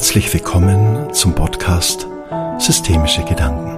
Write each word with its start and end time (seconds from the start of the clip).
Herzlich 0.00 0.32
willkommen 0.32 1.12
zum 1.12 1.34
Podcast 1.34 2.06
Systemische 2.56 3.22
Gedanken. 3.22 3.76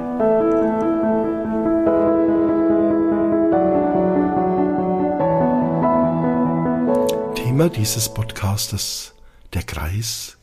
Thema 7.35 7.69
dieses 7.69 8.15
Podcastes, 8.15 9.15
der 9.53 9.65
Kreis, 9.65 10.37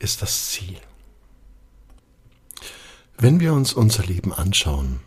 ist 0.00 0.20
das 0.20 0.50
Ziel. 0.50 0.76
Wenn 3.16 3.40
wir 3.40 3.54
uns 3.54 3.72
unser 3.72 4.04
Leben 4.04 4.34
anschauen, 4.34 5.00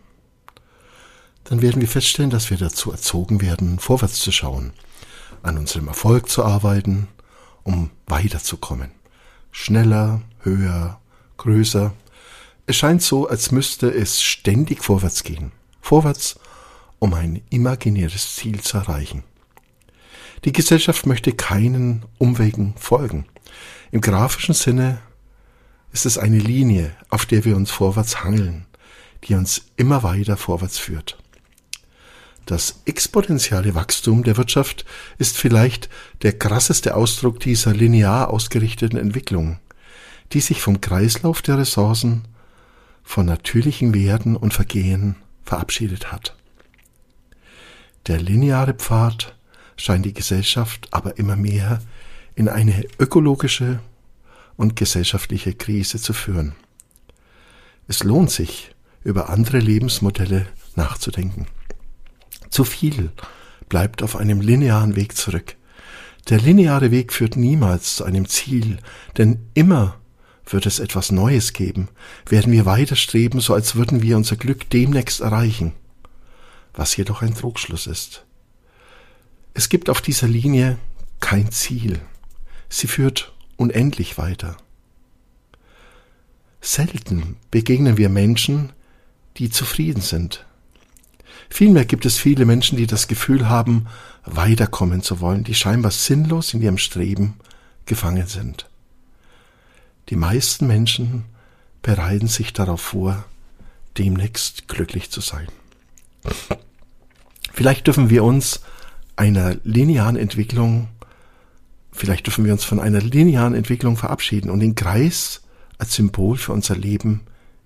dann 1.43 1.61
werden 1.61 1.81
wir 1.81 1.87
feststellen, 1.87 2.31
dass 2.31 2.49
wir 2.49 2.57
dazu 2.57 2.91
erzogen 2.91 3.41
werden, 3.41 3.77
vorwärts 3.77 4.21
zu 4.21 4.31
schauen, 4.31 4.73
an 5.43 5.59
unserem 5.59 5.87
Erfolg 5.87 6.29
zu 6.29 6.43
arbeiten, 6.43 7.07
um 7.61 7.91
weiterzukommen. 8.07 8.98
Schneller, 9.61 10.21
höher, 10.43 11.01
größer. 11.35 11.93
Es 12.65 12.77
scheint 12.77 13.01
so, 13.01 13.27
als 13.27 13.51
müsste 13.51 13.89
es 13.93 14.23
ständig 14.23 14.81
vorwärts 14.81 15.23
gehen. 15.23 15.51
Vorwärts, 15.81 16.39
um 16.97 17.13
ein 17.13 17.41
imaginäres 17.49 18.35
Ziel 18.35 18.61
zu 18.61 18.77
erreichen. 18.77 19.25
Die 20.45 20.53
Gesellschaft 20.53 21.05
möchte 21.05 21.33
keinen 21.33 22.05
Umwegen 22.17 22.73
folgen. 22.77 23.25
Im 23.91 23.99
grafischen 23.99 24.55
Sinne 24.55 25.01
ist 25.91 26.05
es 26.05 26.17
eine 26.17 26.39
Linie, 26.39 26.95
auf 27.09 27.25
der 27.25 27.43
wir 27.43 27.57
uns 27.57 27.69
vorwärts 27.69 28.23
hangeln, 28.23 28.65
die 29.25 29.33
uns 29.33 29.63
immer 29.75 30.03
weiter 30.03 30.37
vorwärts 30.37 30.79
führt. 30.79 31.17
Das 32.49 32.81
exponentielle 32.85 33.75
Wachstum 33.75 34.23
der 34.23 34.35
Wirtschaft 34.35 34.83
ist 35.19 35.37
vielleicht 35.37 35.87
der 36.23 36.33
krasseste 36.33 36.95
Ausdruck 36.95 37.39
dieser 37.39 37.75
linear 37.75 38.31
ausgerichteten 38.31 38.97
Entwicklung, 38.97 39.59
die 40.33 40.39
sich 40.39 40.59
vom 40.59 40.81
Kreislauf 40.81 41.43
der 41.43 41.59
Ressourcen, 41.59 42.23
von 43.03 43.27
natürlichen 43.27 43.93
Werten 43.93 44.35
und 44.35 44.55
Vergehen 44.55 45.15
verabschiedet 45.43 46.11
hat. 46.11 46.35
Der 48.07 48.19
lineare 48.19 48.73
Pfad 48.73 49.35
scheint 49.77 50.05
die 50.05 50.15
Gesellschaft 50.15 50.87
aber 50.89 51.19
immer 51.19 51.35
mehr 51.35 51.83
in 52.33 52.49
eine 52.49 52.83
ökologische 52.97 53.79
und 54.57 54.75
gesellschaftliche 54.75 55.53
Krise 55.53 56.01
zu 56.01 56.13
führen. 56.13 56.55
Es 57.87 58.03
lohnt 58.03 58.31
sich, 58.31 58.71
über 59.03 59.29
andere 59.29 59.59
Lebensmodelle 59.59 60.47
nachzudenken. 60.75 61.45
Zu 62.49 62.63
viel 62.63 63.11
bleibt 63.67 64.03
auf 64.03 64.15
einem 64.15 64.41
linearen 64.41 64.95
Weg 64.95 65.15
zurück. 65.15 65.55
Der 66.27 66.39
lineare 66.39 66.91
Weg 66.91 67.13
führt 67.13 67.35
niemals 67.35 67.95
zu 67.95 68.03
einem 68.03 68.27
Ziel, 68.27 68.77
denn 69.17 69.39
immer 69.53 69.99
wird 70.45 70.65
es 70.65 70.79
etwas 70.79 71.11
Neues 71.11 71.53
geben, 71.53 71.89
werden 72.27 72.51
wir 72.51 72.65
weiter 72.65 72.95
streben, 72.95 73.39
so 73.39 73.53
als 73.53 73.75
würden 73.75 74.01
wir 74.01 74.17
unser 74.17 74.35
Glück 74.35 74.69
demnächst 74.69 75.21
erreichen, 75.21 75.73
was 76.73 76.95
jedoch 76.97 77.21
ein 77.21 77.35
Trugschluss 77.35 77.87
ist. 77.87 78.25
Es 79.53 79.69
gibt 79.69 79.89
auf 79.89 80.01
dieser 80.01 80.27
Linie 80.27 80.77
kein 81.19 81.51
Ziel, 81.51 81.99
sie 82.67 82.87
führt 82.87 83.33
unendlich 83.57 84.17
weiter. 84.17 84.57
Selten 86.61 87.37
begegnen 87.51 87.97
wir 87.97 88.09
Menschen, 88.09 88.73
die 89.37 89.49
zufrieden 89.49 90.01
sind, 90.01 90.45
Vielmehr 91.49 91.85
gibt 91.85 92.05
es 92.05 92.17
viele 92.17 92.45
Menschen, 92.45 92.77
die 92.77 92.87
das 92.87 93.07
Gefühl 93.07 93.49
haben, 93.49 93.87
weiterkommen 94.23 95.01
zu 95.01 95.19
wollen, 95.19 95.43
die 95.43 95.55
scheinbar 95.55 95.91
sinnlos 95.91 96.53
in 96.53 96.61
ihrem 96.61 96.77
Streben 96.77 97.35
gefangen 97.85 98.27
sind. 98.27 98.69
Die 100.09 100.15
meisten 100.15 100.67
Menschen 100.67 101.25
bereiten 101.81 102.27
sich 102.27 102.53
darauf 102.53 102.81
vor, 102.81 103.25
demnächst 103.97 104.67
glücklich 104.67 105.09
zu 105.11 105.21
sein. 105.21 105.47
Vielleicht 107.53 107.87
dürfen 107.87 108.09
wir 108.09 108.23
uns 108.23 108.61
einer 109.15 109.57
linearen 109.63 110.15
Entwicklung, 110.15 110.87
vielleicht 111.91 112.27
dürfen 112.27 112.45
wir 112.45 112.53
uns 112.53 112.63
von 112.63 112.79
einer 112.79 113.01
linearen 113.01 113.53
Entwicklung 113.53 113.97
verabschieden 113.97 114.49
und 114.49 114.59
den 114.61 114.75
Kreis 114.75 115.41
als 115.77 115.95
Symbol 115.95 116.37
für 116.37 116.53
unser 116.53 116.75
Leben 116.75 117.21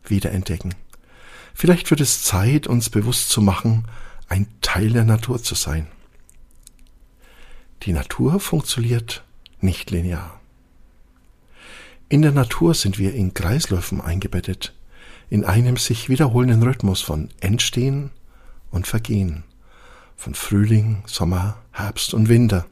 wiederentdecken. 0.05 0.73
Vielleicht 1.53 1.89
wird 1.91 2.01
es 2.01 2.23
Zeit, 2.23 2.67
uns 2.67 2.89
bewusst 2.89 3.29
zu 3.29 3.41
machen, 3.41 3.85
ein 4.27 4.47
Teil 4.61 4.89
der 4.89 5.05
Natur 5.05 5.41
zu 5.41 5.55
sein. 5.55 5.87
Die 7.83 7.93
Natur 7.93 8.39
funktioniert 8.39 9.23
nicht 9.59 9.91
linear. 9.91 10.39
In 12.09 12.21
der 12.21 12.31
Natur 12.31 12.73
sind 12.73 12.99
wir 12.99 13.13
in 13.13 13.33
Kreisläufen 13.33 14.01
eingebettet, 14.01 14.73
in 15.29 15.45
einem 15.45 15.77
sich 15.77 16.09
wiederholenden 16.09 16.63
Rhythmus 16.63 17.01
von 17.01 17.29
Entstehen 17.39 18.11
und 18.71 18.87
Vergehen, 18.87 19.43
von 20.15 20.35
Frühling, 20.35 21.03
Sommer, 21.07 21.57
Herbst 21.71 22.13
und 22.13 22.29
Winter. 22.29 22.65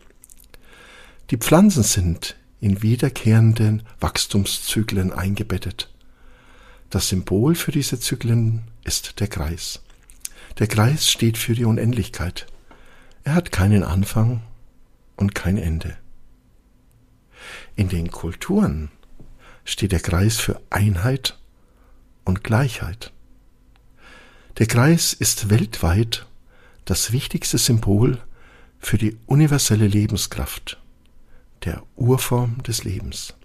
Die 1.29 1.37
Pflanzen 1.37 1.83
sind 1.83 2.35
in 2.59 2.81
wiederkehrenden 2.81 3.83
Wachstumszyklen 3.99 5.11
eingebettet. 5.11 5.89
Das 6.89 7.09
Symbol 7.09 7.55
für 7.55 7.71
diese 7.71 7.99
Zyklen 7.99 8.63
ist 8.83 9.19
der 9.19 9.27
Kreis. 9.27 9.81
Der 10.59 10.67
Kreis 10.67 11.09
steht 11.09 11.37
für 11.37 11.55
die 11.55 11.65
Unendlichkeit. 11.65 12.47
Er 13.23 13.35
hat 13.35 13.51
keinen 13.51 13.83
Anfang 13.83 14.41
und 15.15 15.35
kein 15.35 15.57
Ende. 15.57 15.95
In 17.75 17.89
den 17.89 18.11
Kulturen 18.11 18.91
steht 19.63 19.91
der 19.91 19.99
Kreis 19.99 20.37
für 20.37 20.61
Einheit 20.69 21.37
und 22.25 22.43
Gleichheit. 22.43 23.11
Der 24.57 24.67
Kreis 24.67 25.13
ist 25.13 25.49
weltweit 25.49 26.25
das 26.85 27.11
wichtigste 27.11 27.57
Symbol 27.57 28.19
für 28.79 28.97
die 28.97 29.17
universelle 29.25 29.87
Lebenskraft, 29.87 30.79
der 31.63 31.83
Urform 31.95 32.61
des 32.63 32.83
Lebens. 32.83 33.35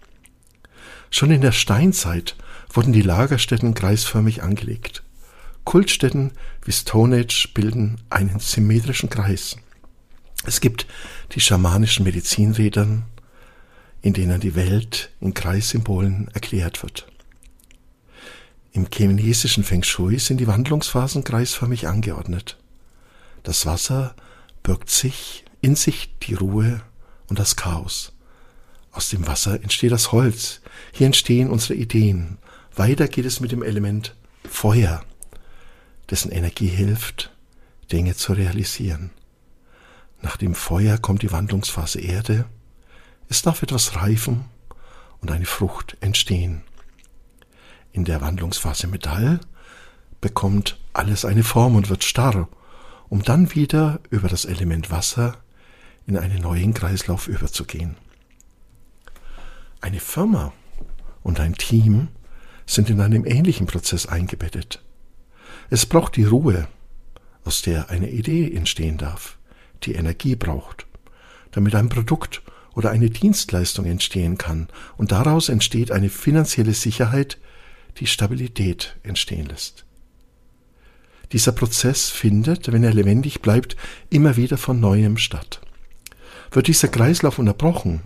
Schon 1.09 1.31
in 1.31 1.41
der 1.41 1.51
Steinzeit 1.51 2.35
wurden 2.69 2.91
die 2.91 3.01
Lagerstätten 3.01 3.73
kreisförmig 3.73 4.43
angelegt. 4.43 5.03
Kultstätten 5.67 6.31
wie 6.63 6.71
Stonehenge 6.71 7.49
bilden 7.53 7.99
einen 8.09 8.39
symmetrischen 8.39 9.09
Kreis. 9.09 9.57
Es 10.45 10.61
gibt 10.61 10.87
die 11.33 11.41
schamanischen 11.41 12.05
Medizinrädern, 12.05 13.03
in 14.01 14.13
denen 14.13 14.39
die 14.39 14.55
Welt 14.55 15.11
in 15.19 15.33
Kreissymbolen 15.33 16.29
erklärt 16.33 16.83
wird. 16.83 17.05
Im 18.71 18.87
chinesischen 18.89 19.65
Feng 19.65 19.83
Shui 19.83 20.19
sind 20.19 20.37
die 20.37 20.47
Wandlungsphasen 20.47 21.25
kreisförmig 21.25 21.85
angeordnet. 21.85 22.57
Das 23.43 23.65
Wasser 23.65 24.15
birgt 24.63 24.89
sich 24.89 25.43
in 25.59 25.75
sich 25.75 26.17
die 26.23 26.35
Ruhe 26.35 26.79
und 27.27 27.39
das 27.39 27.57
Chaos. 27.57 28.13
Aus 28.93 29.09
dem 29.09 29.27
Wasser 29.27 29.61
entsteht 29.61 29.91
das 29.91 30.13
Holz. 30.13 30.61
Hier 30.93 31.07
entstehen 31.07 31.49
unsere 31.49 31.73
Ideen. 31.73 32.37
Weiter 32.73 33.09
geht 33.09 33.25
es 33.25 33.41
mit 33.41 33.51
dem 33.51 33.63
Element 33.63 34.15
Feuer 34.49 35.03
dessen 36.09 36.31
Energie 36.31 36.67
hilft, 36.67 37.31
Dinge 37.91 38.15
zu 38.15 38.33
realisieren. 38.33 39.11
Nach 40.21 40.37
dem 40.37 40.55
Feuer 40.55 40.97
kommt 40.97 41.21
die 41.21 41.31
Wandlungsphase 41.31 41.99
Erde. 41.99 42.45
Es 43.29 43.41
darf 43.41 43.61
etwas 43.61 43.95
reifen 43.95 44.45
und 45.21 45.31
eine 45.31 45.45
Frucht 45.45 45.97
entstehen. 46.01 46.63
In 47.91 48.05
der 48.05 48.21
Wandlungsphase 48.21 48.87
Metall 48.87 49.39
bekommt 50.21 50.79
alles 50.93 51.25
eine 51.25 51.43
Form 51.43 51.75
und 51.75 51.89
wird 51.89 52.03
starr, 52.03 52.47
um 53.09 53.23
dann 53.23 53.53
wieder 53.53 53.99
über 54.09 54.27
das 54.27 54.45
Element 54.45 54.91
Wasser 54.91 55.37
in 56.05 56.17
einen 56.17 56.41
neuen 56.41 56.73
Kreislauf 56.73 57.27
überzugehen. 57.27 57.95
Eine 59.81 59.99
Firma 59.99 60.53
und 61.21 61.39
ein 61.39 61.53
Team 61.55 62.07
sind 62.65 62.89
in 62.89 63.01
einem 63.01 63.25
ähnlichen 63.25 63.67
Prozess 63.67 64.07
eingebettet. 64.07 64.83
Es 65.69 65.85
braucht 65.85 66.15
die 66.15 66.23
Ruhe, 66.23 66.67
aus 67.43 67.61
der 67.61 67.89
eine 67.89 68.09
Idee 68.09 68.53
entstehen 68.53 68.97
darf, 68.97 69.37
die 69.83 69.93
Energie 69.93 70.35
braucht, 70.35 70.85
damit 71.51 71.75
ein 71.75 71.89
Produkt 71.89 72.41
oder 72.73 72.91
eine 72.91 73.09
Dienstleistung 73.09 73.85
entstehen 73.85 74.37
kann, 74.37 74.69
und 74.95 75.11
daraus 75.11 75.49
entsteht 75.49 75.91
eine 75.91 76.09
finanzielle 76.09 76.73
Sicherheit, 76.73 77.37
die 77.97 78.07
Stabilität 78.07 78.95
entstehen 79.03 79.47
lässt. 79.47 79.85
Dieser 81.33 81.51
Prozess 81.51 82.09
findet, 82.09 82.71
wenn 82.71 82.83
er 82.83 82.93
lebendig 82.93 83.41
bleibt, 83.41 83.75
immer 84.09 84.37
wieder 84.37 84.57
von 84.57 84.79
neuem 84.79 85.17
statt. 85.17 85.59
Wird 86.51 86.67
dieser 86.67 86.87
Kreislauf 86.87 87.39
unterbrochen, 87.39 88.01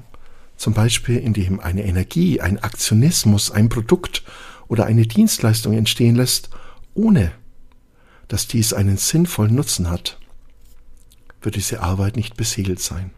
zum 0.57 0.73
Beispiel 0.73 1.17
indem 1.17 1.59
eine 1.59 1.83
Energie, 1.83 2.41
ein 2.41 2.57
Aktionismus, 2.57 3.51
ein 3.51 3.69
Produkt 3.69 4.23
oder 4.67 4.85
eine 4.85 5.05
Dienstleistung 5.05 5.73
entstehen 5.73 6.15
lässt, 6.15 6.49
ohne 6.95 7.31
dass 8.31 8.47
dies 8.47 8.71
einen 8.71 8.95
sinnvollen 8.95 9.53
Nutzen 9.53 9.89
hat, 9.89 10.17
wird 11.41 11.55
diese 11.55 11.81
Arbeit 11.81 12.15
nicht 12.15 12.37
besiegelt 12.37 12.79
sein. 12.79 13.11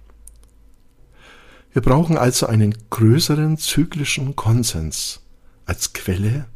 Wir 1.72 1.84
brauchen 1.84 2.18
also 2.18 2.48
einen 2.48 2.76
größeren 2.90 3.60
zyklischen 3.60 4.36
Konsens 4.36 5.22
als 5.68 5.94
Quelle 5.94 6.48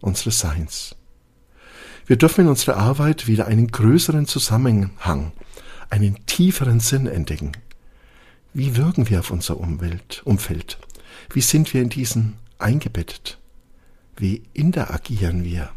unseres 0.00 0.40
Seins. 0.40 0.96
Wir 2.06 2.16
dürfen 2.16 2.40
in 2.40 2.48
unserer 2.48 2.78
Arbeit 2.78 3.26
wieder 3.26 3.46
einen 3.46 3.66
größeren 3.66 4.24
Zusammenhang, 4.24 5.32
einen 5.90 6.24
tieferen 6.24 6.80
Sinn 6.80 7.06
entdecken. 7.06 7.52
Wie 8.54 8.76
wirken 8.76 9.10
wir 9.10 9.20
auf 9.20 9.30
unser 9.30 9.60
Umwelt, 9.60 10.22
Umfeld? 10.24 10.78
Wie 11.34 11.42
sind 11.42 11.74
wir 11.74 11.82
in 11.82 11.90
diesen 11.90 12.38
eingebettet? 12.58 13.38
Wie 14.16 14.42
interagieren 14.54 15.44
wir? 15.44 15.68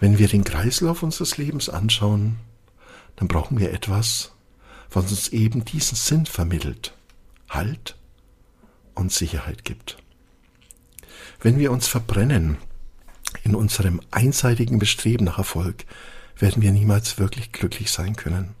Wenn 0.00 0.18
wir 0.18 0.28
den 0.28 0.44
Kreislauf 0.44 1.02
unseres 1.02 1.36
Lebens 1.38 1.68
anschauen, 1.68 2.36
dann 3.16 3.28
brauchen 3.28 3.58
wir 3.58 3.72
etwas, 3.72 4.32
was 4.90 5.10
uns 5.10 5.28
eben 5.28 5.64
diesen 5.64 5.96
Sinn 5.96 6.26
vermittelt, 6.26 6.94
Halt 7.48 7.96
und 8.94 9.12
Sicherheit 9.12 9.64
gibt. 9.64 9.98
Wenn 11.40 11.58
wir 11.58 11.72
uns 11.72 11.88
verbrennen 11.88 12.58
in 13.42 13.54
unserem 13.54 14.00
einseitigen 14.10 14.78
Bestreben 14.78 15.24
nach 15.24 15.38
Erfolg, 15.38 15.84
werden 16.36 16.62
wir 16.62 16.72
niemals 16.72 17.18
wirklich 17.18 17.52
glücklich 17.52 17.90
sein 17.90 18.16
können. 18.16 18.54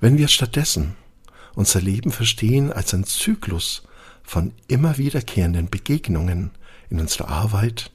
Wenn 0.00 0.18
wir 0.18 0.28
stattdessen 0.28 0.96
unser 1.54 1.80
Leben 1.80 2.10
verstehen 2.10 2.72
als 2.72 2.92
ein 2.94 3.04
Zyklus 3.04 3.84
von 4.22 4.52
immer 4.66 4.98
wiederkehrenden 4.98 5.70
Begegnungen 5.70 6.50
in 6.90 7.00
unserer 7.00 7.28
Arbeit, 7.28 7.92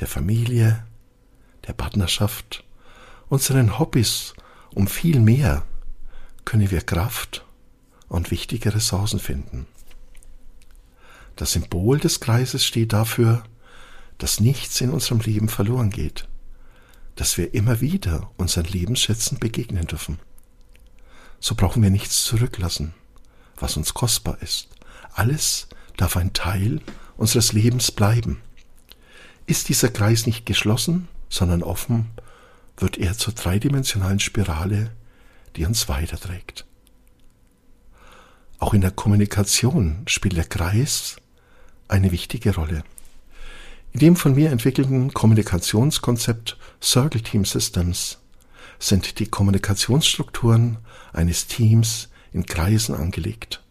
der 0.00 0.06
Familie, 0.06 0.84
der 1.66 1.72
Partnerschaft, 1.72 2.64
unseren 3.28 3.78
Hobbys 3.78 4.34
um 4.74 4.86
viel 4.86 5.20
mehr, 5.20 5.64
können 6.44 6.70
wir 6.70 6.80
Kraft 6.80 7.44
und 8.08 8.30
wichtige 8.30 8.74
Ressourcen 8.74 9.18
finden. 9.18 9.66
Das 11.34 11.52
Symbol 11.52 11.98
des 11.98 12.20
Kreises 12.20 12.64
steht 12.64 12.92
dafür, 12.92 13.44
dass 14.18 14.40
nichts 14.40 14.80
in 14.80 14.90
unserem 14.90 15.20
Leben 15.20 15.48
verloren 15.48 15.90
geht, 15.90 16.28
dass 17.16 17.36
wir 17.36 17.52
immer 17.52 17.80
wieder 17.80 18.30
unseren 18.36 18.64
Lebensschätzen 18.64 19.38
begegnen 19.38 19.86
dürfen. 19.86 20.18
So 21.40 21.54
brauchen 21.54 21.82
wir 21.82 21.90
nichts 21.90 22.24
zurücklassen, 22.24 22.94
was 23.56 23.76
uns 23.76 23.92
kostbar 23.92 24.40
ist. 24.40 24.68
Alles 25.12 25.68
darf 25.96 26.16
ein 26.16 26.32
Teil 26.32 26.80
unseres 27.16 27.52
Lebens 27.52 27.90
bleiben. 27.90 28.40
Ist 29.46 29.68
dieser 29.68 29.90
Kreis 29.90 30.26
nicht 30.26 30.46
geschlossen, 30.46 31.08
sondern 31.28 31.62
offen, 31.62 32.10
wird 32.76 32.98
er 32.98 33.16
zur 33.16 33.34
dreidimensionalen 33.34 34.20
Spirale, 34.20 34.90
die 35.56 35.64
uns 35.64 35.88
weiterträgt. 35.88 36.66
Auch 38.58 38.74
in 38.74 38.80
der 38.80 38.90
Kommunikation 38.90 40.02
spielt 40.06 40.36
der 40.36 40.44
Kreis 40.44 41.16
eine 41.88 42.12
wichtige 42.12 42.54
Rolle. 42.54 42.84
In 43.92 44.00
dem 44.00 44.16
von 44.16 44.34
mir 44.34 44.50
entwickelten 44.50 45.12
Kommunikationskonzept 45.14 46.58
Circle 46.82 47.22
Team 47.22 47.44
Systems 47.44 48.18
sind 48.78 49.18
die 49.18 49.26
Kommunikationsstrukturen 49.26 50.78
eines 51.12 51.46
Teams 51.46 52.08
in 52.32 52.44
Kreisen 52.44 52.94
angelegt. 52.94 53.62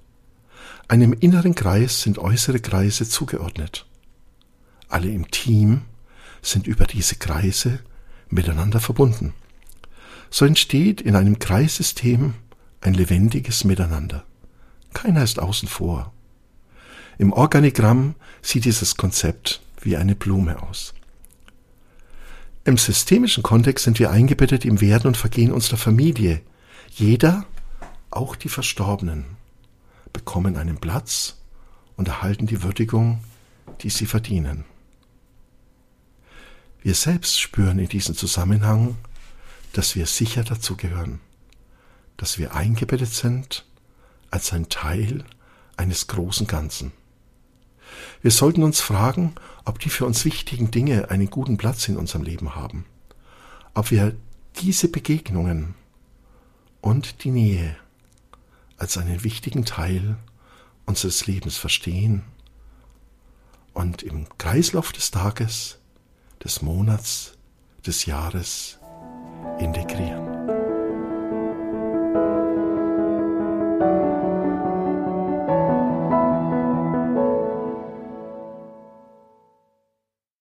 Einem 0.87 1.13
inneren 1.13 1.55
Kreis 1.55 2.01
sind 2.01 2.17
äußere 2.17 2.59
Kreise 2.59 3.07
zugeordnet. 3.07 3.85
Alle 4.87 5.09
im 5.09 5.29
Team 5.29 5.81
sind 6.45 6.67
über 6.67 6.85
diese 6.85 7.15
Kreise 7.15 7.79
miteinander 8.29 8.79
verbunden. 8.79 9.33
So 10.29 10.45
entsteht 10.45 11.01
in 11.01 11.15
einem 11.15 11.39
Kreissystem 11.39 12.35
ein 12.81 12.93
lebendiges 12.93 13.63
Miteinander. 13.63 14.23
Keiner 14.93 15.23
ist 15.23 15.39
außen 15.39 15.67
vor. 15.67 16.13
Im 17.17 17.33
Organigramm 17.33 18.15
sieht 18.41 18.65
dieses 18.65 18.97
Konzept 18.97 19.61
wie 19.81 19.97
eine 19.97 20.15
Blume 20.15 20.61
aus. 20.61 20.93
Im 22.63 22.77
systemischen 22.77 23.43
Kontext 23.43 23.85
sind 23.85 23.99
wir 23.99 24.11
eingebettet 24.11 24.65
im 24.65 24.81
Werden 24.81 25.07
und 25.07 25.17
Vergehen 25.17 25.51
unserer 25.51 25.77
Familie. 25.77 26.41
Jeder, 26.91 27.45
auch 28.09 28.35
die 28.35 28.49
Verstorbenen, 28.49 29.25
bekommen 30.13 30.57
einen 30.57 30.77
Platz 30.77 31.37
und 31.95 32.07
erhalten 32.07 32.47
die 32.47 32.63
Würdigung, 32.63 33.23
die 33.81 33.89
sie 33.89 34.05
verdienen. 34.05 34.65
Wir 36.85 36.93
selbst 36.93 37.41
spüren 37.41 37.79
in 37.79 37.89
diesem 37.89 38.15
Zusammenhang, 38.15 38.95
dass 39.73 39.95
wir 39.95 40.05
sicher 40.05 40.43
dazugehören, 40.43 41.19
dass 42.15 42.37
wir 42.37 42.53
eingebettet 42.53 43.11
sind 43.11 43.65
als 44.29 44.53
ein 44.53 44.69
Teil 44.69 45.25
eines 45.77 46.05
großen 46.05 46.45
Ganzen. 46.45 46.91
Wir 48.21 48.29
sollten 48.29 48.61
uns 48.61 48.81
fragen, 48.81 49.33
ob 49.65 49.79
die 49.79 49.89
für 49.89 50.05
uns 50.05 50.25
wichtigen 50.25 50.69
Dinge 50.69 51.09
einen 51.09 51.31
guten 51.31 51.57
Platz 51.57 51.87
in 51.87 51.97
unserem 51.97 52.21
Leben 52.21 52.53
haben, 52.53 52.85
ob 53.73 53.89
wir 53.89 54.15
diese 54.59 54.87
Begegnungen 54.87 55.73
und 56.81 57.23
die 57.23 57.31
Nähe 57.31 57.75
als 58.77 58.99
einen 58.99 59.23
wichtigen 59.23 59.65
Teil 59.65 60.17
unseres 60.85 61.25
Lebens 61.25 61.57
verstehen 61.57 62.21
und 63.73 64.03
im 64.03 64.27
Kreislauf 64.37 64.91
des 64.91 65.09
Tages, 65.09 65.79
des 66.45 66.61
Monats, 66.61 67.33
des 67.83 68.05
Jahres 68.05 68.77
integrieren. 69.59 70.34